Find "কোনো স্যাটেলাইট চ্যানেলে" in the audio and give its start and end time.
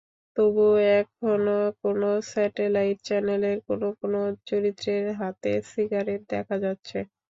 1.81-3.51